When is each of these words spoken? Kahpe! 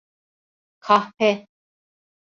Kahpe! 0.87 1.29